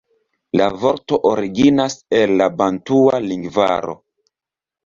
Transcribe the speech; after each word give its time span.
La 0.59 0.69
vorto 0.83 1.19
originas 1.33 1.97
el 2.21 2.35
la 2.41 2.47
bantua 2.63 3.21
lingvaro. 3.29 3.97